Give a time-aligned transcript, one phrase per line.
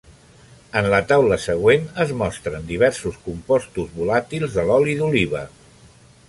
[0.79, 5.45] En la taula següent es mostren diversos compostos volàtils de l'oli d'oliva.